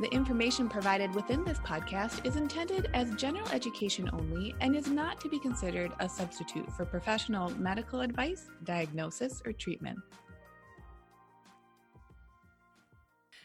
[0.00, 5.20] The information provided within this podcast is intended as general education only and is not
[5.20, 9.98] to be considered a substitute for professional medical advice, diagnosis, or treatment.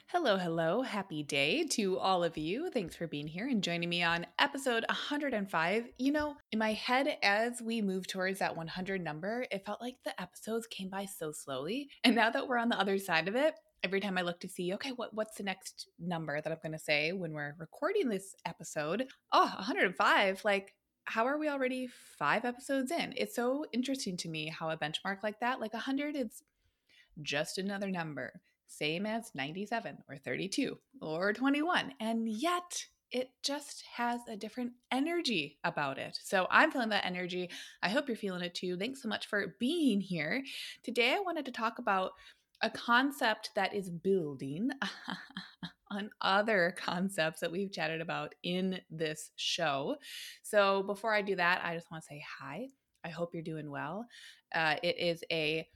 [0.08, 0.82] Hello, hello.
[0.82, 2.70] Happy day to all of you.
[2.70, 5.90] Thanks for being here and joining me on episode 105.
[5.98, 9.98] You know, in my head, as we move towards that 100 number, it felt like
[10.06, 11.90] the episodes came by so slowly.
[12.06, 14.50] And now that we're on the other side of it, every time I look to
[14.50, 18.10] see, okay, what, what's the next number that I'm going to say when we're recording
[18.10, 19.06] this episode?
[19.32, 20.44] Oh, 105.
[20.44, 23.14] Like, how are we already five episodes in?
[23.16, 26.42] It's so interesting to me how a benchmark like that, like 100, is
[27.22, 31.94] just another number same as 97 or 32 or 21.
[32.00, 36.18] And yet it just has a different energy about it.
[36.24, 37.52] So I'm feeling that energy.
[37.84, 38.78] I hope you're feeling it too.
[38.78, 40.42] Thanks so much for being here.
[40.84, 42.14] Today I wanted to talk about
[42.66, 44.72] a concept that is building
[45.92, 49.96] on other concepts that we've chatted about in this show.
[50.42, 52.70] So before I do that, I just want to say hi.
[53.06, 54.08] I hope you're doing well.
[54.54, 55.68] Uh, it is a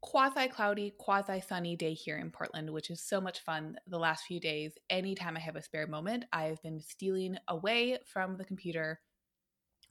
[0.00, 3.76] quasi cloudy, quasi sunny day here in Portland, which is so much fun.
[3.86, 8.36] The last few days, anytime I have a spare moment, I've been stealing away from
[8.36, 8.98] the computer,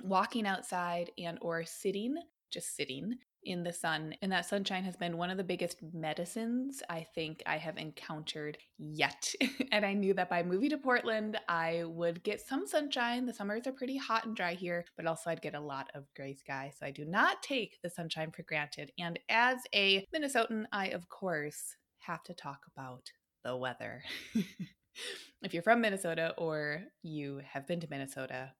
[0.02, 2.18] walking outside and or sitting,
[2.52, 4.16] just sitting in the sun.
[4.22, 8.58] And that sunshine has been one of the biggest medicines I think I have encountered
[8.78, 9.34] yet.
[9.72, 13.26] and I knew that by moving to Portland, I would get some sunshine.
[13.26, 16.06] The summers are pretty hot and dry here, but also I'd get a lot of
[16.16, 16.72] gray sky.
[16.78, 18.92] So I do not take the sunshine for granted.
[18.98, 23.12] And as a Minnesotan, I, of course, have to talk about
[23.44, 24.04] the weather.
[25.44, 28.52] if you're from Minnesota or you have been to Minnesota,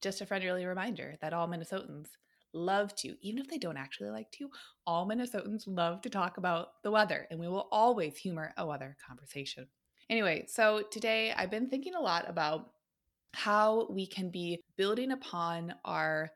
[0.00, 2.08] just a friendly reminder that all Minnesotans
[2.52, 4.50] love to, even if they don't actually like to,
[4.86, 8.96] all Minnesotans love to talk about the weather, and we will always humor a weather
[9.06, 9.66] conversation.
[10.10, 12.70] Anyway, so today I've been thinking a lot about
[13.34, 16.30] how we can be building upon our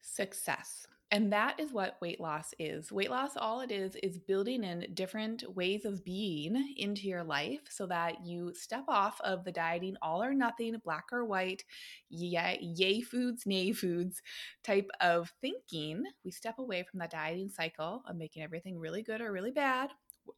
[0.00, 2.90] success and that is what weight loss is.
[2.90, 7.60] Weight loss, all it is, is building in different ways of being into your life
[7.68, 11.64] so that you step off of the dieting all or nothing, black or white,
[12.08, 14.22] yay, yay foods, nay foods
[14.64, 16.02] type of thinking.
[16.24, 19.90] We step away from that dieting cycle of making everything really good or really bad.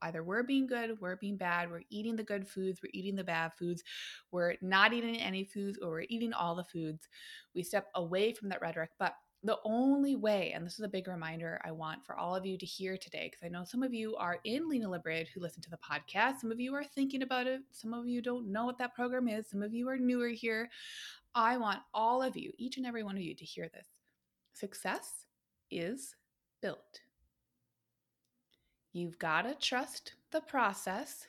[0.02, 3.22] Either we're being good, we're being bad, we're eating the good foods, we're eating the
[3.22, 3.84] bad foods,
[4.32, 7.06] we're not eating any foods, or we're eating all the foods.
[7.54, 8.90] We step away from that rhetoric.
[8.98, 12.46] But the only way, and this is a big reminder I want for all of
[12.46, 15.28] you to hear today, because I know some of you are in Lean and Liberated
[15.28, 16.40] who listen to the podcast.
[16.40, 17.60] Some of you are thinking about it.
[17.70, 19.46] Some of you don't know what that program is.
[19.46, 20.70] Some of you are newer here.
[21.34, 23.88] I want all of you, each and every one of you, to hear this.
[24.54, 25.26] Success
[25.70, 26.14] is
[26.62, 27.00] built.
[28.94, 31.26] You've got to trust the process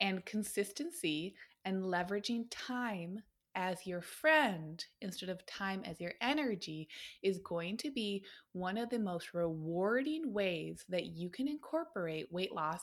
[0.00, 3.22] and consistency and leveraging time
[3.54, 6.88] as your friend instead of time as your energy
[7.22, 12.52] is going to be one of the most rewarding ways that you can incorporate weight
[12.54, 12.80] loss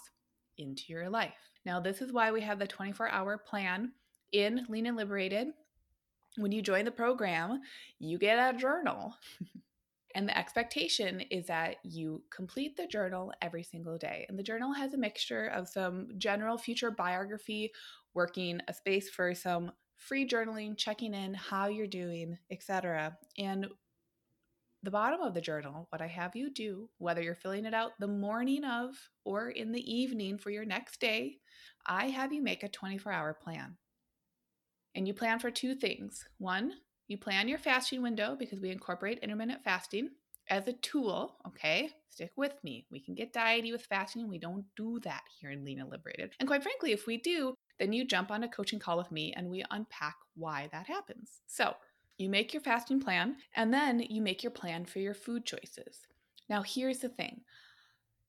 [0.57, 1.33] into your life.
[1.66, 3.91] Now, this is why we have the 24 hour plan
[4.31, 5.50] in Lean and Liberated.
[6.38, 7.61] When you join the program,
[8.00, 9.15] you get a journal.
[10.15, 14.25] And the expectation is that you complete the journal every single day.
[14.27, 17.71] And the journal has a mixture of some general future biography,
[18.15, 23.17] working a space for some free journaling, checking in, how you're doing, etc.
[23.38, 23.67] And
[24.83, 27.91] the bottom of the journal, what I have you do, whether you're filling it out
[27.99, 28.95] the morning of
[29.25, 31.38] or in the evening for your next day,
[31.85, 33.77] I have you make a 24 hour plan.
[34.95, 36.23] And you plan for two things.
[36.38, 36.73] One,
[37.07, 40.09] you plan your fasting window because we incorporate intermittent fasting
[40.50, 41.38] as a tool.
[41.47, 42.85] Okay, stick with me.
[42.91, 44.27] We can get diety with fasting.
[44.27, 46.31] We don't do that here in Lean and Liberated.
[46.39, 49.33] And quite frankly, if we do, then you jump on a coaching call with me
[49.35, 51.41] and we unpack why that happens.
[51.47, 51.75] So,
[52.18, 56.07] You make your fasting plan, and then you make your plan for your food choices.
[56.50, 57.41] Now, here's the thing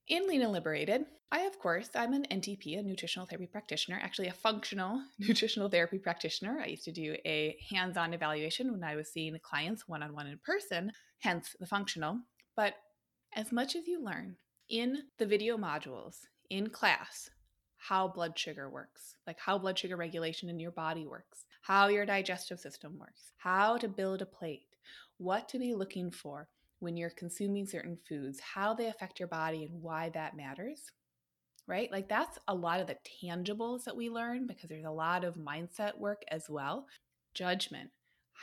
[0.08, 4.28] in Lean and Liberated, I, of course, I'm an NTP, a nutritional therapy practitioner, actually
[4.28, 6.60] a functional nutritional therapy practitioner.
[6.62, 10.14] I used to do a hands on evaluation when I was seeing clients one on
[10.14, 12.18] one in person, hence the functional.
[12.56, 12.74] But
[13.34, 14.36] as much as you learn
[14.70, 16.16] in the video modules
[16.48, 17.28] in class,
[17.78, 22.04] how blood sugar works, like how blood sugar regulation in your body works, how your
[22.04, 24.76] digestive system works, how to build a plate,
[25.16, 26.48] what to be looking for,
[26.80, 30.92] when you're consuming certain foods, how they affect your body, and why that matters.
[31.66, 31.90] Right?
[31.92, 35.34] Like that's a lot of the tangibles that we learn because there's a lot of
[35.34, 36.86] mindset work as well.
[37.34, 37.90] Judgment.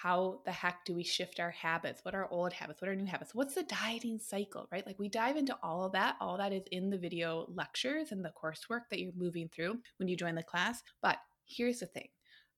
[0.02, 2.04] How the heck do we shift our habits?
[2.04, 2.82] What are old habits?
[2.82, 3.34] What are new habits?
[3.34, 4.86] What's the dieting cycle, right?
[4.86, 6.18] Like we dive into all of that.
[6.20, 10.10] All that is in the video lectures and the coursework that you're moving through when
[10.10, 10.84] you join the class.
[11.02, 12.10] But here's the thing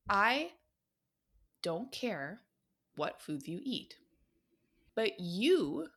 [0.10, 0.54] I
[1.62, 2.42] don't care
[2.96, 3.94] what foods you eat.
[4.96, 5.90] But you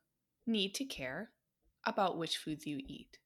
[0.45, 1.31] need to care
[1.87, 3.17] about which foods you eat.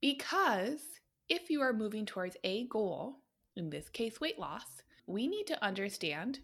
[0.00, 0.80] Because
[1.28, 3.18] if you are moving towards a goal,
[3.56, 6.38] in this case, weight loss, we need to understand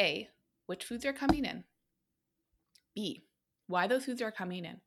[0.00, 0.28] A,
[0.66, 1.64] which foods are coming in,
[2.94, 3.24] B,
[3.66, 4.80] why those foods are coming in,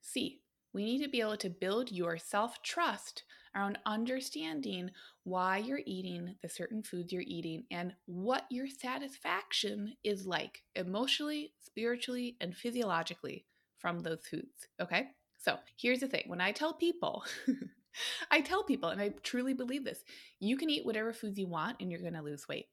[0.00, 0.40] C,
[0.72, 3.24] we need to be able to build your self trust
[3.54, 4.90] around understanding
[5.24, 11.54] why you're eating the certain foods you're eating and what your satisfaction is like emotionally,
[11.64, 13.46] spiritually, and physiologically
[13.78, 14.68] from those foods.
[14.80, 15.08] Okay.
[15.38, 17.24] So here's the thing when I tell people,
[18.30, 20.04] I tell people, and I truly believe this,
[20.40, 22.66] you can eat whatever foods you want and you're going to lose weight.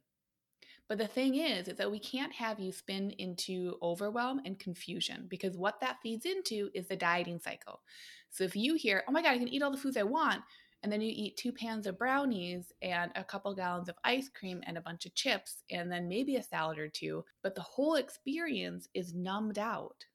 [0.90, 5.26] But the thing is, is that we can't have you spin into overwhelm and confusion
[5.30, 7.82] because what that feeds into is the dieting cycle.
[8.30, 10.42] So if you hear, oh my God, I can eat all the foods I want,
[10.84, 14.62] and then you eat two pans of brownies and a couple gallons of ice cream
[14.68, 17.96] and a bunch of chips and then maybe a salad or two, but the whole
[17.96, 20.06] experience is numbed out.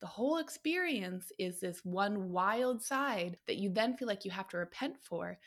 [0.00, 4.48] The whole experience is this one wild side that you then feel like you have
[4.48, 5.38] to repent for.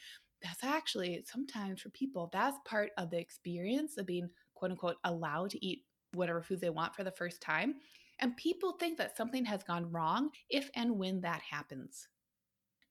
[0.44, 5.51] That's actually sometimes for people, that's part of the experience of being quote unquote allowed
[5.51, 5.83] to eat
[6.13, 7.75] whatever food they want for the first time.
[8.19, 12.07] And people think that something has gone wrong if and when that happens.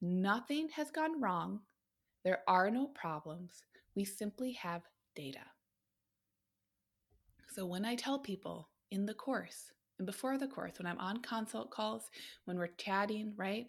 [0.00, 1.60] Nothing has gone wrong.
[2.24, 3.64] There are no problems.
[3.94, 4.82] We simply have
[5.14, 5.40] data.
[7.48, 11.22] So when I tell people in the course and before the course, when I'm on
[11.22, 12.10] consult calls,
[12.44, 13.66] when we're chatting, right?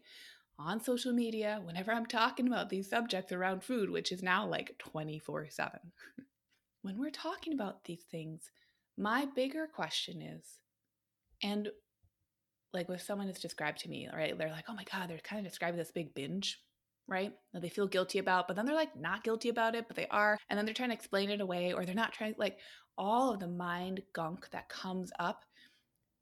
[0.60, 4.78] On social media, whenever I'm talking about these subjects around food, which is now like
[4.80, 5.80] 24 7.
[6.82, 8.52] when we're talking about these things,
[8.98, 10.60] my bigger question is,
[11.44, 11.70] and
[12.74, 15.40] like with someone has described to me, right, they're like, oh my God, they're kind
[15.46, 16.60] of describing this big binge,
[17.08, 17.34] right?
[17.54, 20.08] That they feel guilty about, but then they're like not guilty about it, but they
[20.08, 20.38] are.
[20.50, 22.58] And then they're trying to explain it away, or they're not trying, like
[22.98, 25.44] all of the mind gunk that comes up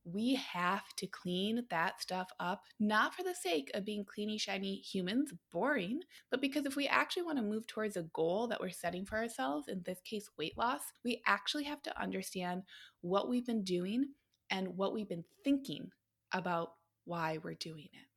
[0.06, 4.75] we have to clean that stuff up, not for the sake of being cleany, shiny
[4.75, 8.69] humans, boring, but because if we actually want to move towards a goal that we're
[8.69, 12.62] setting for ourselves, in this case, weight loss, we actually have to understand
[13.02, 14.10] what we've been doing
[14.52, 15.90] and what we've been thinking
[16.31, 16.74] about
[17.06, 18.08] why we're doing it.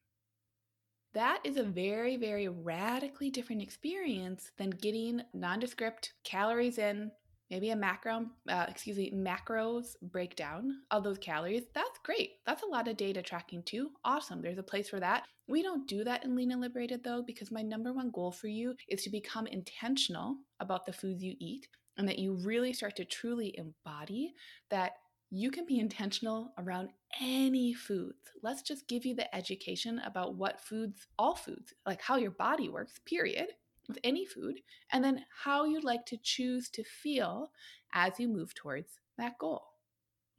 [1.15, 7.11] That is a very, very radically different experience than getting nondescript calories in,
[7.51, 11.65] maybe a macro, uh, excuse me, macros breakdown of those calories.
[11.75, 12.33] That's great.
[12.47, 13.91] That's a lot of data tracking too.
[14.05, 14.43] Awesome.
[14.43, 15.25] There's a place for that.
[15.49, 18.49] We don't do that in Lean and Liberated though, because my number one goal for
[18.49, 22.97] you is to become intentional about the foods you eat and that you really start
[22.97, 24.35] to truly embody
[24.71, 24.93] that
[25.31, 26.89] you can be intentional around
[27.21, 28.31] any foods.
[28.43, 32.69] Let's just give you the education about what foods, all foods, like how your body
[32.69, 33.49] works, period
[33.89, 34.61] with any food,
[34.93, 37.51] and then how you'd like to choose to feel
[37.93, 39.63] as you move towards that goal.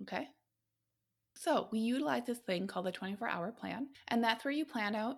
[0.03, 0.27] Okay?
[1.36, 4.96] So we utilize this thing called the 24 hour plan, and that's where you plan
[4.96, 5.18] out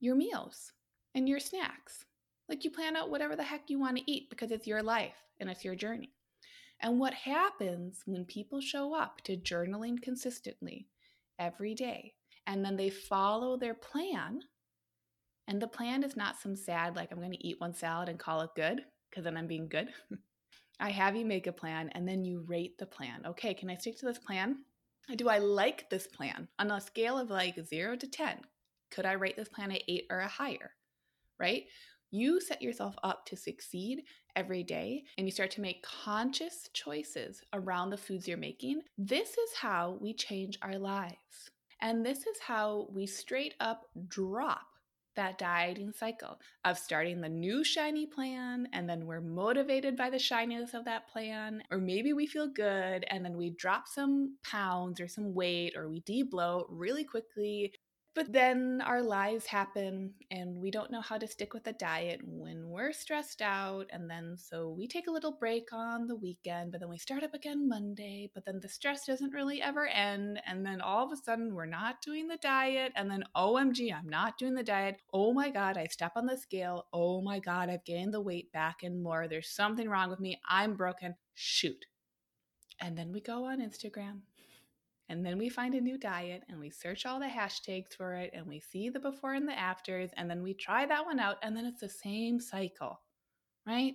[0.00, 0.72] your meals
[1.14, 2.04] and your snacks.
[2.48, 5.16] Like you plan out whatever the heck you want to eat because it's your life
[5.38, 6.12] and it's your journey.
[6.80, 10.86] And what happens when people show up to journaling consistently
[11.38, 12.14] every day
[12.46, 14.40] and then they follow their plan
[15.48, 18.18] and the plan is not some sad, like, I'm going to eat one salad and
[18.18, 19.88] call it good, because then I'm being good.
[20.80, 23.22] I have you make a plan and then you rate the plan.
[23.26, 24.58] Okay, can I stick to this plan?
[25.16, 26.48] Do I like this plan?
[26.58, 28.42] On a scale of like zero to 10,
[28.90, 30.72] could I rate this plan at eight or a higher?
[31.40, 31.64] Right?
[32.10, 34.02] You set yourself up to succeed
[34.36, 38.82] every day and you start to make conscious choices around the foods you're making.
[38.98, 41.50] This is how we change our lives.
[41.80, 44.77] And this is how we straight up drop
[45.18, 50.18] that dieting cycle of starting the new shiny plan and then we're motivated by the
[50.18, 55.00] shininess of that plan or maybe we feel good and then we drop some pounds
[55.00, 57.72] or some weight or we debloat really quickly
[58.18, 62.18] but then our lives happen and we don't know how to stick with a diet
[62.24, 63.86] when we're stressed out.
[63.92, 67.22] And then so we take a little break on the weekend, but then we start
[67.22, 68.28] up again Monday.
[68.34, 70.42] But then the stress doesn't really ever end.
[70.44, 72.90] And then all of a sudden we're not doing the diet.
[72.96, 74.96] And then OMG, I'm not doing the diet.
[75.12, 76.88] Oh my God, I step on the scale.
[76.92, 79.28] Oh my God, I've gained the weight back and more.
[79.28, 80.40] There's something wrong with me.
[80.48, 81.14] I'm broken.
[81.34, 81.86] Shoot.
[82.80, 84.22] And then we go on Instagram
[85.08, 88.30] and then we find a new diet and we search all the hashtags for it
[88.34, 91.36] and we see the before and the afters and then we try that one out
[91.42, 93.00] and then it's the same cycle,
[93.66, 93.94] right?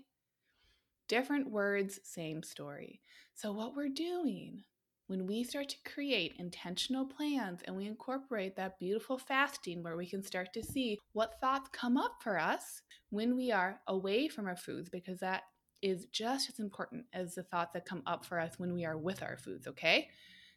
[1.08, 3.02] Different words, same story.
[3.36, 4.64] So, what we're doing
[5.08, 10.08] when we start to create intentional plans and we incorporate that beautiful fasting where we
[10.08, 14.48] can start to see what thoughts come up for us when we are away from
[14.48, 15.44] our foods, because that
[15.82, 18.98] is just as important as the thoughts that come up for us when we are
[18.98, 20.08] with our foods, okay?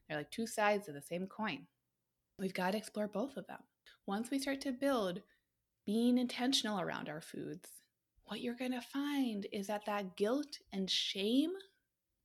[0.08, 1.66] They're like two sides of the same coin.
[2.38, 3.60] We've got to explore both of them.
[4.06, 5.22] Once we start to build
[5.86, 7.68] being intentional around our foods,
[8.26, 11.52] what you're going to find is that that guilt and shame,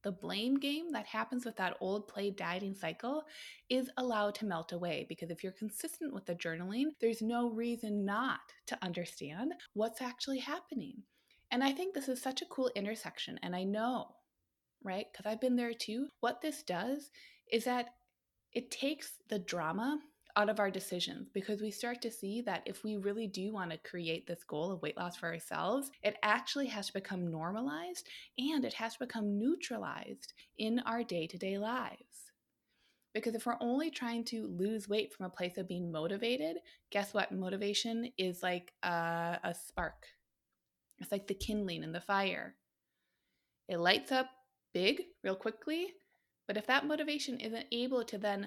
[0.03, 3.23] the blame game that happens with that old play dieting cycle,
[3.69, 5.05] is allowed to melt away.
[5.07, 10.39] Because if you're consistent with the journaling, there's no reason not to understand what's actually
[10.39, 11.03] happening.
[11.51, 13.39] And I think this is such a cool intersection.
[13.43, 14.07] And I know,
[14.83, 15.05] right?
[15.11, 16.07] Because I've been there too.
[16.19, 17.11] What this does
[17.51, 17.93] is that
[18.53, 19.99] it takes the drama
[20.35, 23.71] out of our decisions because we start to see that if we really do want
[23.71, 28.07] to create this goal of weight loss for ourselves, it actually has to become normalized
[28.37, 32.31] and it has to become neutralized in our day to day lives.
[33.13, 36.57] Because if we're only trying to lose weight from a place of being motivated,
[36.91, 37.33] guess what?
[37.33, 40.05] Motivation is like a, a spark,
[40.99, 42.55] it's like the kindling in the fire.
[43.67, 44.27] It lights up
[44.73, 45.87] big real quickly,
[46.51, 48.45] but if that motivation isn't able to then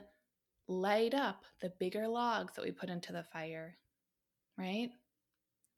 [0.68, 3.78] light up the bigger logs that we put into the fire,
[4.58, 4.90] right?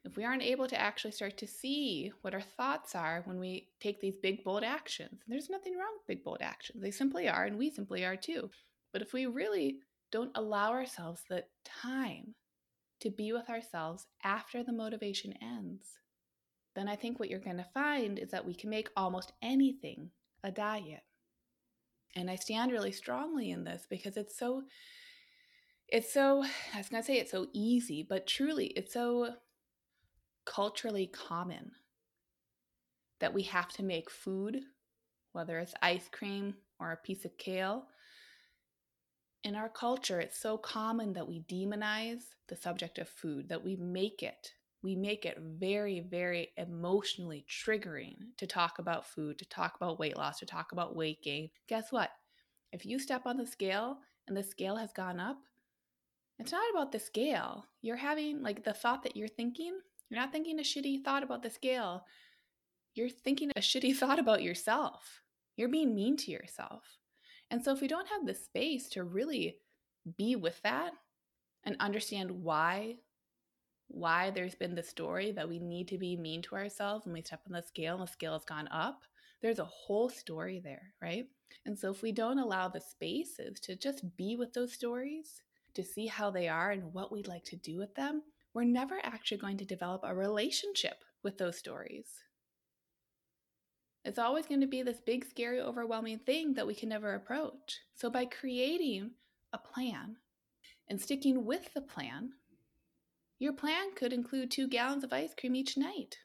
[0.04, 3.68] If we aren't able to actually start to see what our thoughts are when we
[3.78, 6.83] take these big, bold actions, there's nothing wrong with big, bold actions.
[6.83, 8.50] They simply are, and we simply are too.
[8.92, 9.76] But if we really
[10.11, 12.35] don't allow ourselves the time
[13.02, 16.00] to be with ourselves after the motivation ends,
[16.75, 20.11] then I think what you're going to find is that we can make almost anything
[20.42, 21.04] a diet.
[22.17, 24.63] And I stand really strongly in this because it's so,
[25.87, 26.43] it's so,
[26.75, 29.35] I was going to say it's so easy, but truly it's so
[30.47, 31.73] culturally common
[33.21, 34.61] that we have to make food,
[35.33, 37.85] whether it's ice cream or a piece of kale.
[39.45, 43.77] In our culture, it's so common that we demonize the subject of food, that we
[43.77, 49.75] make it we make it very, very emotionally triggering to talk about food, to talk
[49.76, 51.50] about weight loss, to talk about weight gain.
[51.68, 52.11] Guess what?
[52.73, 55.38] If you step on the scale and the scale has gone up,
[56.38, 57.64] it's not about the scale.
[57.80, 59.78] You're having, like, the thought that you're thinking,
[60.11, 62.04] you're not thinking a shitty thought about the scale.
[62.95, 65.23] You're thinking a shitty thought about yourself.
[65.56, 66.99] You're being mean to yourself.
[67.50, 69.56] And so, if we don't have the space to really
[70.16, 70.92] be with that
[71.64, 72.97] and understand why
[73.88, 77.23] why there's been the story that we need to be mean to ourselves when we
[77.23, 79.02] step on the scale and the scale has gone up.
[79.43, 81.26] There's a whole story there, right?
[81.64, 85.43] And so if we don't allow the spaces to just be with those stories,
[85.76, 88.23] to see how they are and what we'd like to do with them,
[88.55, 92.07] we're never actually going to develop a relationship with those stories.
[94.05, 97.81] It's always going to be this big, scary, overwhelming thing that we can never approach.
[97.95, 99.11] So, by creating
[99.52, 100.16] a plan
[100.88, 102.31] and sticking with the plan,
[103.38, 106.16] your plan could include two gallons of ice cream each night.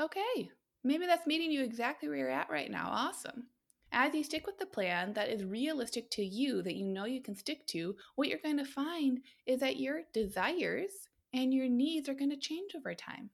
[0.00, 0.50] Okay,
[0.84, 2.88] maybe that's meeting you exactly where you're at right now.
[2.90, 3.48] Awesome.
[3.94, 7.20] As you stick with the plan that is realistic to you, that you know you
[7.20, 12.08] can stick to, what you're going to find is that your desires and your needs
[12.08, 13.30] are going to change over time.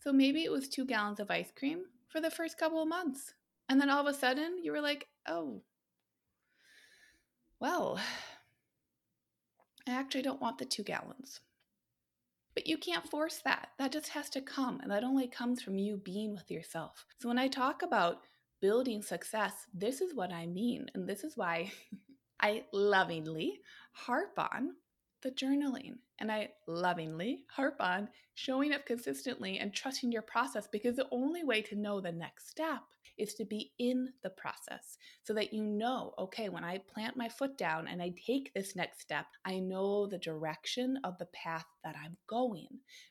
[0.00, 3.34] So maybe it was two gallons of ice cream for the first couple of months.
[3.68, 5.62] And then all of a sudden you were like, oh,
[7.60, 7.98] well,
[9.86, 11.40] I actually don't want the two gallons.
[12.54, 13.68] But you can't force that.
[13.78, 14.80] That just has to come.
[14.80, 17.04] And that only comes from you being with yourself.
[17.18, 18.20] So when I talk about
[18.60, 20.86] building success, this is what I mean.
[20.94, 21.72] And this is why
[22.40, 23.60] I lovingly
[23.92, 24.74] harp on
[25.24, 25.94] the journaling.
[26.20, 31.42] And I lovingly harp on showing up consistently and trusting your process because the only
[31.42, 32.82] way to know the next step
[33.16, 37.28] is to be in the process so that you know, okay, when I plant my
[37.28, 41.66] foot down and I take this next step, I know the direction of the path
[41.84, 42.68] that I'm going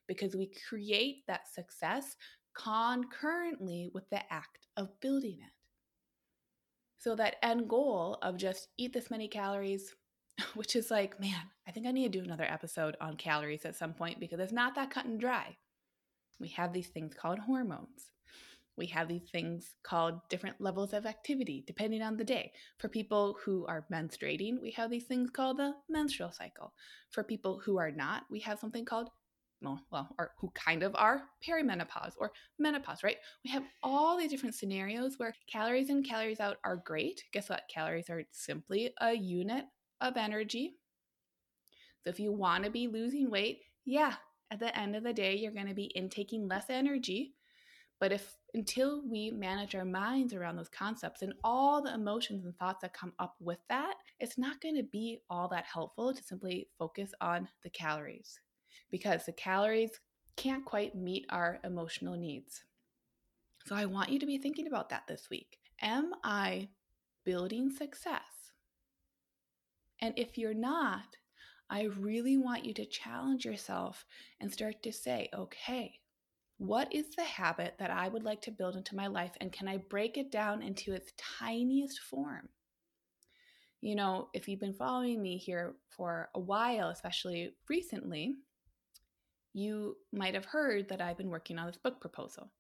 [0.08, 2.16] because we create that success
[2.54, 5.52] concurrently with the act of building it.
[6.98, 9.94] So, that end goal of just eat this many calories,
[10.56, 13.76] which is like, man, I think I need to do another episode on calories at
[13.76, 15.58] some point because it's not that cut and dry.
[16.40, 18.12] We have these things called hormones.
[18.76, 22.52] We have these things called different levels of activity depending on the day.
[22.80, 26.74] For people who are menstruating, we have these things called the menstrual cycle.
[27.12, 29.10] For people who are not, we have something called
[29.62, 33.16] well, well, or who kind of are perimenopause or menopause, right?
[33.46, 37.24] We have all these different scenarios where calories in, calories out are great.
[37.32, 37.62] Guess what?
[37.74, 39.64] Calories are simply a unit
[40.02, 40.76] of energy.
[42.04, 44.16] So if you want to be losing weight, yeah,
[44.52, 47.34] at the end of the day, you're going to be intaking less energy.
[48.00, 52.56] But if until we manage our minds around those concepts and all the emotions and
[52.58, 56.24] thoughts that come up with that, it's not going to be all that helpful to
[56.24, 58.40] simply focus on the calories
[58.92, 59.92] because the calories
[60.36, 62.64] can't quite meet our emotional needs.
[63.66, 65.58] So I want you to be thinking about that this week.
[65.82, 66.68] Am I
[67.24, 68.43] building success?
[70.04, 71.16] And if you're not,
[71.70, 74.06] I really want you to challenge yourself
[74.42, 75.94] and start to say, okay,
[76.58, 79.32] what is the habit that I would like to build into my life?
[79.40, 82.50] And can I break it down into its tiniest form?
[83.80, 88.36] You know, if you've been following me here for a while, especially recently,
[89.54, 92.52] you might have heard that I've been working on this book proposal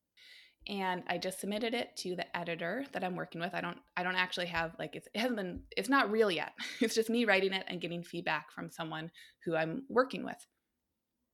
[0.67, 3.53] and I just submitted it to the editor that I'm working with.
[3.53, 6.53] I don't I don't actually have like it's, it hasn't been it's not real yet.
[6.81, 9.11] It's just me writing it and getting feedback from someone
[9.45, 10.47] who I'm working with.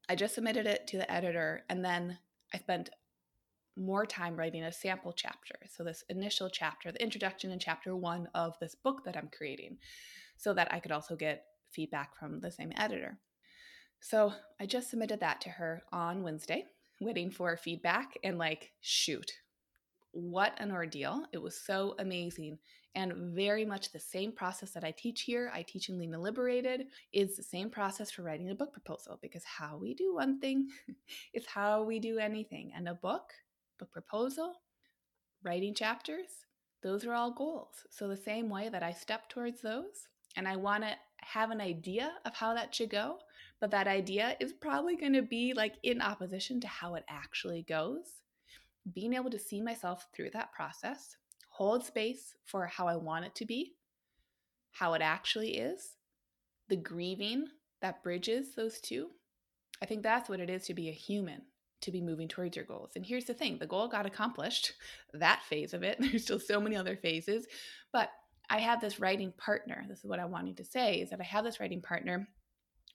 [0.08, 2.18] I just submitted it to the editor and then
[2.54, 2.90] I spent
[3.78, 5.56] more time writing a sample chapter.
[5.70, 9.78] So this initial chapter, the introduction in chapter 1 of this book that I'm creating
[10.38, 13.20] so that I could also get feedback from the same editor.
[14.02, 16.66] So I just submitted that to her on Wednesday
[17.00, 19.32] waiting for feedback and like, shoot,
[20.12, 21.25] what an ordeal.
[21.32, 22.58] It was so amazing
[22.96, 25.51] and very much the same process that I teach here.
[25.53, 29.19] I teach in Lean and Liberated is the same process for writing a book proposal
[29.21, 30.69] because how we do one thing
[31.34, 32.71] is how we do anything.
[32.76, 33.32] And a book,
[33.78, 34.54] book proposal,
[35.43, 36.45] writing chapters,
[36.82, 37.86] those are all goals.
[37.89, 41.62] So the same way that I step towards those and I want to have an
[41.62, 43.19] idea of how that should go,
[43.60, 47.63] but that idea is probably going to be like in opposition to how it actually
[47.63, 48.06] goes.
[48.93, 51.15] Being able to see myself through that process,
[51.50, 53.74] hold space for how I want it to be,
[54.72, 55.95] how it actually is,
[56.69, 57.48] the grieving
[57.82, 59.10] that bridges those two.
[59.82, 61.41] I think that's what it is to be a human,
[61.82, 62.91] to be moving towards your goals.
[62.95, 64.74] And here's the thing the goal got accomplished,
[65.13, 65.98] that phase of it.
[66.00, 67.45] There's still so many other phases,
[67.91, 68.10] but
[68.50, 69.86] I have this writing partner.
[69.88, 72.28] This is what I wanted to say is that I have this writing partner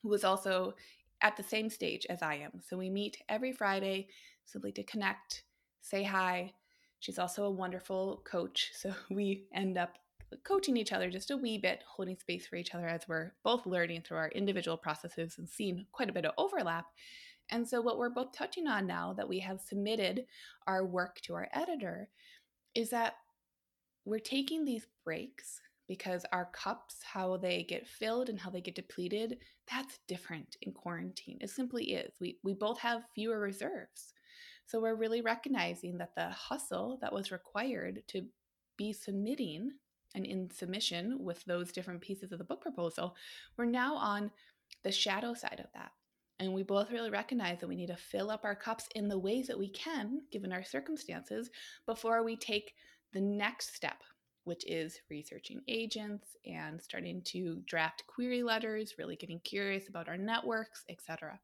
[0.04, 0.74] who is also
[1.22, 2.60] at the same stage as I am.
[2.60, 4.08] So we meet every Friday
[4.44, 5.42] simply to connect,
[5.80, 6.52] say hi.
[7.00, 8.70] She's also a wonderful coach.
[8.74, 9.94] So we end up
[10.44, 13.66] coaching each other just a wee bit, holding space for each other as we're both
[13.66, 16.86] learning through our individual processes and seeing quite a bit of overlap.
[17.50, 20.26] And so, what we're both touching on now that we have submitted
[20.66, 22.08] our work to our editor
[22.74, 23.14] is that
[24.04, 28.74] we're taking these breaks because our cups, how they get filled and how they get
[28.74, 29.38] depleted,
[29.70, 31.38] that's different in quarantine.
[31.40, 32.12] It simply is.
[32.20, 34.12] We, we both have fewer reserves.
[34.66, 38.22] So we're really recognizing that the hustle that was required to
[38.76, 39.72] be submitting
[40.14, 43.16] and in submission with those different pieces of the book proposal,
[43.56, 44.30] we're now on
[44.82, 45.90] the shadow side of that.
[46.40, 49.18] And we both really recognize that we need to fill up our cups in the
[49.18, 51.50] ways that we can, given our circumstances,
[51.86, 52.74] before we take
[53.12, 54.02] the next step
[54.44, 60.16] which is researching agents and starting to draft query letters, really getting curious about our
[60.16, 61.38] networks, etc.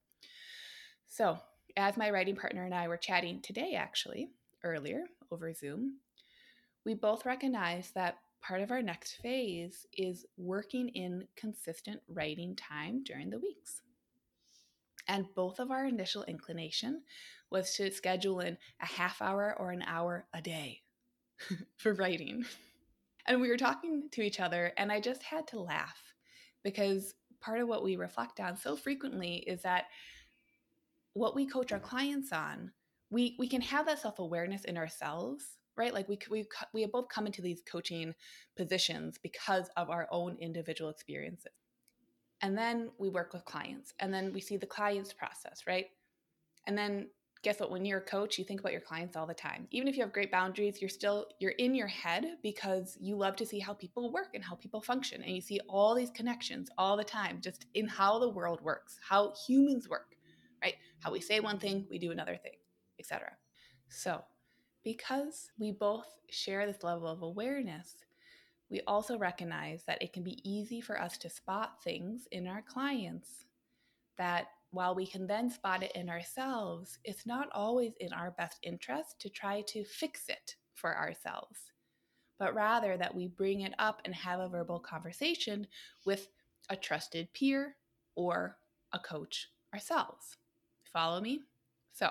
[1.07, 1.39] So,
[1.77, 4.31] as my writing partner and I were chatting today, actually,
[4.65, 5.99] earlier over Zoom,
[6.85, 13.03] we both recognize that part of our next phase is working in consistent writing time
[13.05, 13.83] during the weeks.
[15.09, 17.03] And both of our initial inclination
[17.51, 20.83] was to schedule in a half hour or an hour a day
[21.77, 22.45] for writing.
[23.27, 25.99] And we were talking to each other, and I just had to laugh
[26.63, 29.85] because part of what we reflect on so frequently is that
[31.15, 32.71] what we coach our clients on,
[33.11, 35.45] we, we can have that self awareness in ourselves,
[35.77, 35.93] right?
[35.93, 38.15] Like we, we, we have both come into these coaching
[38.57, 41.53] positions because of our own individual experiences.
[42.43, 45.87] And then we work with clients and then we see the client's process, right?
[46.67, 47.09] And then
[47.43, 49.67] guess what when you're a coach you think about your clients all the time.
[49.71, 53.37] Even if you have great boundaries you're still you're in your head because you love
[53.37, 56.69] to see how people work and how people function and you see all these connections
[56.77, 60.17] all the time just in how the world works how humans work
[60.63, 60.75] right?
[61.01, 62.57] How we say one thing we do another thing
[62.99, 63.33] etc
[63.89, 64.23] so
[64.85, 67.97] because we both share this level of awareness
[68.71, 72.63] we also recognize that it can be easy for us to spot things in our
[72.63, 73.47] clients
[74.17, 78.59] that while we can then spot it in ourselves, it's not always in our best
[78.63, 81.73] interest to try to fix it for ourselves,
[82.39, 85.67] but rather that we bring it up and have a verbal conversation
[86.07, 86.29] with
[86.71, 87.77] a trusted peer
[88.15, 88.57] or
[88.93, 90.37] a coach ourselves.
[90.93, 91.41] Follow me?
[91.93, 92.11] So,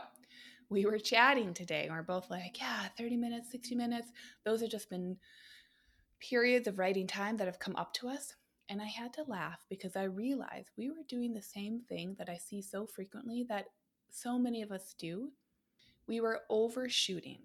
[0.69, 4.11] we were chatting today and we're both like, yeah, 30 minutes, 60 minutes.
[4.45, 5.17] Those have just been
[6.19, 8.35] periods of writing time that have come up to us.
[8.69, 12.29] And I had to laugh because I realized we were doing the same thing that
[12.29, 13.65] I see so frequently that
[14.11, 15.31] so many of us do.
[16.07, 17.39] We were overshooting.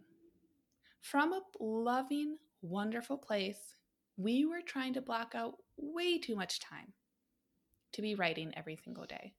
[1.00, 3.74] From a loving, wonderful place,
[4.16, 6.92] we were trying to block out way too much time
[7.92, 9.32] to be writing every single day.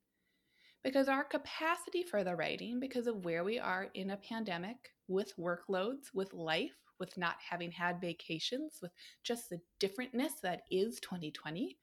[0.84, 5.36] Because our capacity for the writing, because of where we are in a pandemic, with
[5.38, 8.92] workloads, with life, with not having had vacations, with
[9.24, 11.78] just the differentness that is 2020.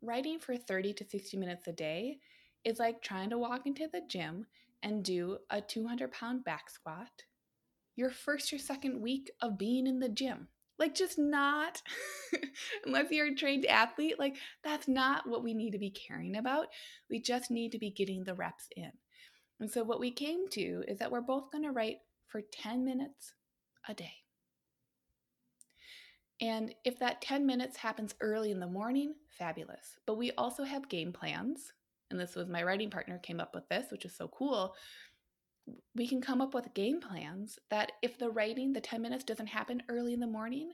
[0.00, 2.18] Writing for 30 to 60 minutes a day
[2.64, 4.46] is like trying to walk into the gym
[4.82, 7.10] and do a 200 pound back squat
[7.98, 10.46] your first or second week of being in the gym.
[10.78, 11.82] Like, just not,
[12.86, 16.68] unless you're a trained athlete, like, that's not what we need to be caring about.
[17.10, 18.92] We just need to be getting the reps in.
[19.58, 22.84] And so, what we came to is that we're both going to write for 10
[22.84, 23.34] minutes
[23.88, 24.12] a day.
[26.40, 29.98] And if that 10 minutes happens early in the morning, fabulous.
[30.06, 31.72] But we also have game plans.
[32.10, 34.74] And this was my writing partner came up with this, which is so cool.
[35.94, 39.48] We can come up with game plans that if the writing, the 10 minutes doesn't
[39.48, 40.70] happen early in the morning,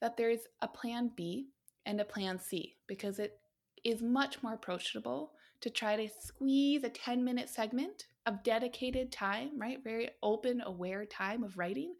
[0.00, 1.48] that there's a plan B
[1.86, 3.38] and a plan C because it
[3.84, 9.50] is much more approachable to try to squeeze a 10 minute segment of dedicated time,
[9.58, 9.82] right?
[9.82, 11.94] Very open, aware time of writing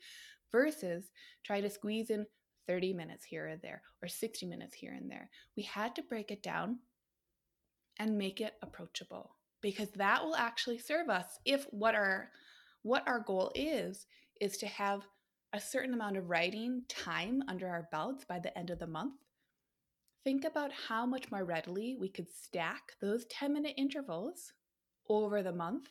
[0.50, 1.10] versus
[1.44, 2.26] try to squeeze in
[2.66, 5.28] 30 minutes here or there or 60 minutes here and there.
[5.56, 6.78] We had to break it down
[7.98, 12.30] and make it approachable because that will actually serve us if what our
[12.82, 14.06] what our goal is
[14.40, 15.02] is to have
[15.54, 19.14] a certain amount of writing time under our belts by the end of the month.
[20.22, 24.52] Think about how much more readily we could stack those 10 minute intervals
[25.08, 25.88] over the month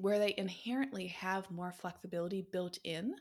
[0.00, 3.14] where they inherently have more flexibility built in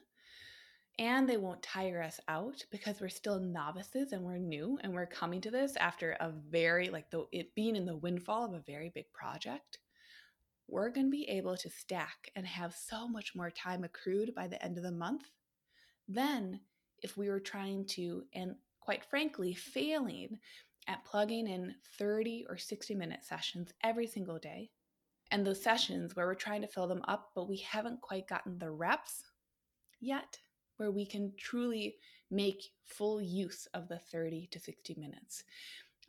[0.98, 5.06] and they won't tire us out because we're still novices and we're new and we're
[5.06, 8.63] coming to this after a very like the it being in the windfall of a
[8.68, 9.80] very big project
[10.68, 14.48] we're going to be able to stack and have so much more time accrued by
[14.48, 15.24] the end of the month
[16.08, 16.60] than
[17.02, 20.38] if we were trying to and quite frankly failing
[20.88, 24.70] at plugging in 30 or 60 minute sessions every single day
[25.32, 28.58] and those sessions where we're trying to fill them up but we haven't quite gotten
[28.58, 29.24] the reps
[30.00, 30.39] yet
[30.78, 31.98] where we can truly
[32.32, 35.44] make full use of the 30 to 60 minutes.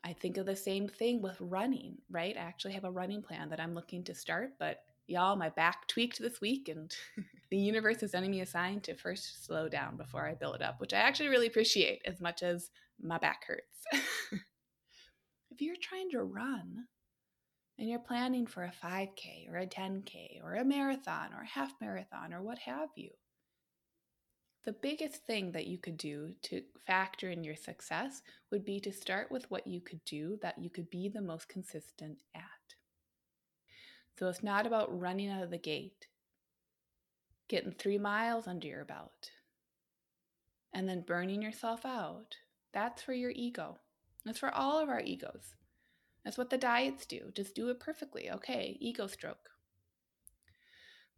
[0.04, 2.36] I think of the same thing with running, right?
[2.36, 5.86] I actually have a running plan that I'm looking to start, but y'all, my back
[5.88, 6.94] tweaked this week and
[7.50, 10.80] the universe is sending me a sign to first slow down before I build up,
[10.80, 12.70] which I actually really appreciate as much as
[13.02, 13.84] my back hurts.
[15.50, 16.84] if you're trying to run
[17.80, 22.34] and you're planning for a 5K or a 10K or a marathon or half marathon
[22.34, 23.08] or what have you,
[24.66, 28.92] the biggest thing that you could do to factor in your success would be to
[28.92, 32.42] start with what you could do that you could be the most consistent at.
[34.18, 36.06] So it's not about running out of the gate,
[37.48, 39.30] getting three miles under your belt,
[40.74, 42.36] and then burning yourself out.
[42.74, 43.78] That's for your ego.
[44.26, 45.54] That's for all of our egos.
[46.24, 47.30] That's what the diets do.
[47.34, 48.30] Just do it perfectly.
[48.30, 49.50] Okay, ego stroke.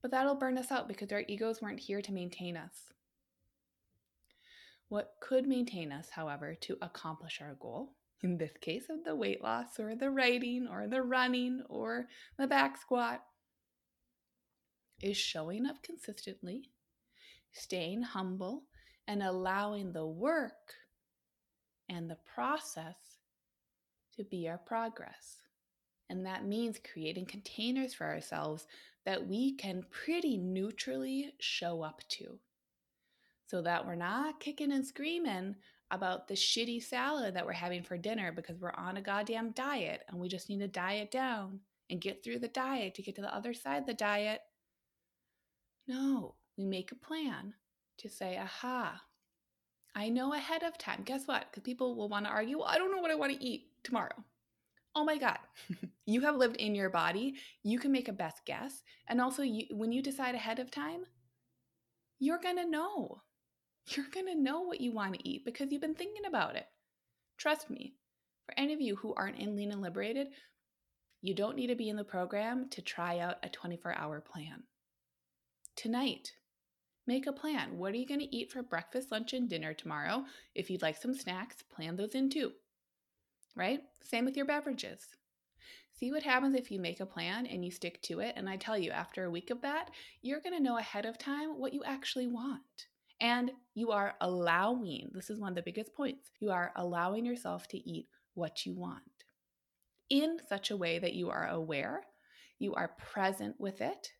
[0.00, 2.92] But that'll burn us out because our egos weren't here to maintain us.
[4.88, 9.42] What could maintain us, however, to accomplish our goal, in this case of the weight
[9.42, 12.06] loss or the writing or the running or
[12.38, 13.24] the back squat,
[15.00, 16.70] is showing up consistently,
[17.52, 18.64] staying humble,
[19.08, 20.74] and allowing the work
[21.88, 22.96] and the process
[24.22, 25.38] to be our progress.
[26.08, 28.66] And that means creating containers for ourselves
[29.04, 32.38] that we can pretty neutrally show up to
[33.46, 35.56] so that we're not kicking and screaming
[35.90, 40.02] about the shitty salad that we're having for dinner because we're on a goddamn diet
[40.08, 43.20] and we just need to diet down and get through the diet to get to
[43.20, 44.40] the other side of the diet.
[45.86, 47.54] No, we make a plan
[47.98, 49.02] to say, aha,
[49.94, 51.02] I know ahead of time.
[51.04, 51.46] Guess what?
[51.50, 53.66] Because people will want to argue, well, I don't know what I want to eat
[53.84, 54.24] tomorrow.
[54.94, 55.38] Oh my God,
[56.06, 57.34] you have lived in your body.
[57.62, 58.82] You can make a best guess.
[59.08, 61.04] And also, you, when you decide ahead of time,
[62.18, 63.22] you're going to know
[63.88, 66.66] you're going to know what you want to eat because you've been thinking about it.
[67.36, 67.94] Trust me,
[68.46, 70.28] for any of you who aren't in Lean and Liberated,
[71.20, 74.62] you don't need to be in the program to try out a 24 hour plan.
[75.76, 76.32] Tonight,
[77.06, 77.78] make a plan.
[77.78, 80.24] What are you going to eat for breakfast, lunch, and dinner tomorrow?
[80.54, 82.52] If you'd like some snacks, plan those in too.
[83.56, 83.80] Right?
[84.02, 85.06] Same with your beverages.
[85.98, 88.34] See what happens if you make a plan and you stick to it.
[88.36, 91.18] And I tell you, after a week of that, you're going to know ahead of
[91.18, 92.86] time what you actually want.
[93.20, 97.68] And you are allowing, this is one of the biggest points, you are allowing yourself
[97.68, 99.02] to eat what you want
[100.12, 102.02] in such a way that you are aware,
[102.58, 104.12] you are present with it,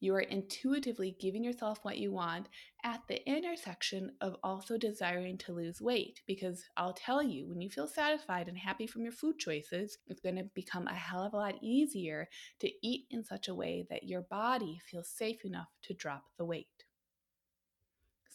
[0.00, 2.48] you are intuitively giving yourself what you want
[2.84, 6.22] at the intersection of also desiring to lose weight.
[6.26, 10.20] Because I'll tell you, when you feel satisfied and happy from your food choices, it's
[10.20, 12.28] going to become a hell of a lot easier
[12.60, 16.46] to eat in such a way that your body feels safe enough to drop the
[16.46, 16.66] weight.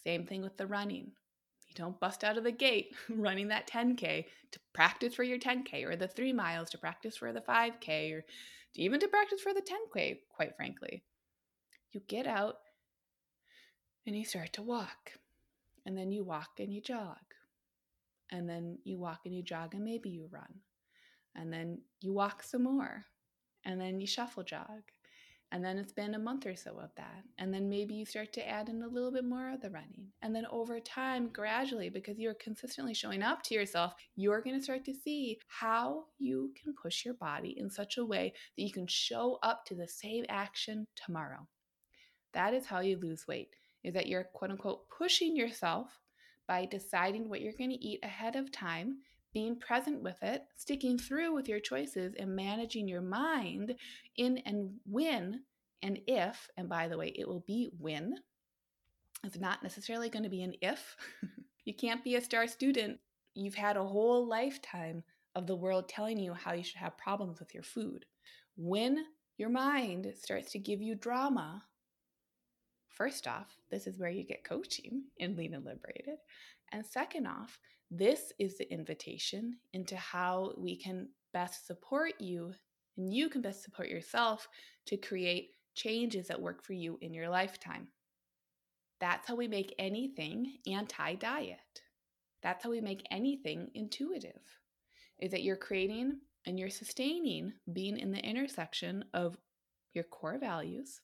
[0.03, 1.13] Same thing with the running.
[1.67, 5.83] You don't bust out of the gate running that 10K to practice for your 10K
[5.83, 8.23] or the three miles to practice for the 5K or
[8.75, 11.03] even to practice for the 10K, quite frankly.
[11.95, 12.58] You get out
[14.05, 15.13] and you start to walk.
[15.86, 17.15] And then you walk and you jog.
[18.29, 20.60] And then you walk and you jog and maybe you run.
[21.38, 23.05] And then you walk some more.
[23.63, 24.81] And then you shuffle jog.
[25.53, 27.23] And then it's been a month or so of that.
[27.38, 30.08] And then maybe you start to add in a little bit more of the running.
[30.21, 34.63] And then over time, gradually, because you're consistently showing up to yourself, you're going to
[34.63, 38.73] start to see how you can push your body in such a way that you
[38.73, 41.47] can show up to the same action tomorrow.
[42.35, 45.99] That is how you lose weight, is that you're quote unquote pushing yourself
[46.47, 48.97] by deciding what you're going to eat ahead of time
[49.33, 53.75] being present with it, sticking through with your choices, and managing your mind
[54.15, 55.41] in and when
[55.81, 58.15] and if, and by the way, it will be when.
[59.23, 60.95] It's not necessarily going to be an if.
[61.65, 62.99] you can't be a star student.
[63.33, 65.03] You've had a whole lifetime
[65.35, 68.05] of the world telling you how you should have problems with your food.
[68.55, 69.03] When
[69.37, 71.63] your mind starts to give you drama,
[72.95, 76.17] first off, this is where you get coaching in Lean and Liberated.
[76.71, 77.60] And second off,
[77.91, 82.53] this is the invitation into how we can best support you
[82.97, 84.47] and you can best support yourself
[84.88, 87.88] to create changes that work for you in your lifetime.
[88.99, 91.60] That's how we make anything anti diet.
[92.41, 94.41] That's how we make anything intuitive.
[95.19, 99.38] Is that you're creating and you're sustaining being in the intersection of
[99.93, 101.01] your core values,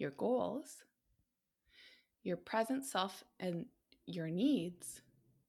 [0.00, 0.84] your goals,
[2.22, 3.66] your present self and
[4.06, 5.02] your needs,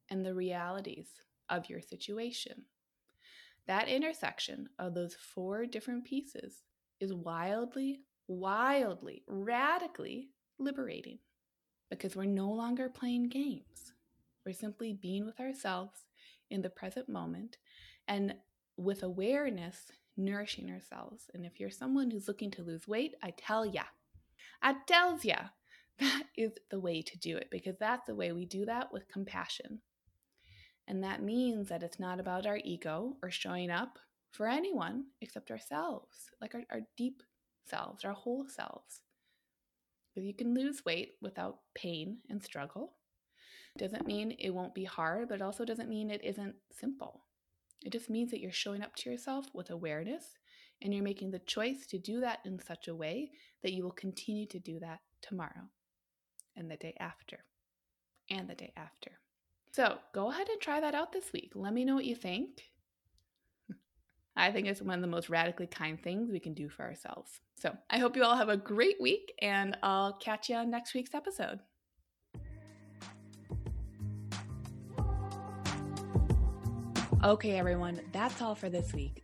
[0.09, 1.07] and the realities
[1.49, 2.65] of your situation.
[3.67, 6.63] That intersection of those four different pieces
[6.99, 11.19] is wildly, wildly, radically liberating
[11.89, 13.93] because we're no longer playing games.
[14.45, 16.05] We're simply being with ourselves
[16.49, 17.57] in the present moment
[18.07, 18.35] and
[18.77, 21.29] with awareness, nourishing ourselves.
[21.33, 23.83] And if you're someone who's looking to lose weight, I tell ya,
[24.87, 25.37] Tells ya,
[25.99, 29.07] that is the way to do it because that's the way we do that with
[29.07, 29.81] compassion.
[30.87, 33.99] And that means that it's not about our ego or showing up
[34.31, 37.21] for anyone except ourselves, like our, our deep
[37.65, 39.01] selves, our whole selves.
[40.13, 42.93] Because you can lose weight without pain and struggle.
[43.77, 47.23] Doesn't mean it won't be hard, but it also doesn't mean it isn't simple.
[47.85, 50.25] It just means that you're showing up to yourself with awareness
[50.81, 53.31] and you're making the choice to do that in such a way
[53.63, 55.69] that you will continue to do that tomorrow
[56.55, 57.43] and the day after
[58.29, 59.11] and the day after.
[59.71, 61.51] So go ahead and try that out this week.
[61.55, 62.63] Let me know what you think.
[64.35, 67.39] I think it's one of the most radically kind things we can do for ourselves.
[67.55, 70.93] So I hope you all have a great week, and I'll catch you on next
[70.93, 71.59] week's episode.
[77.23, 79.23] Okay, everyone, that's all for this week.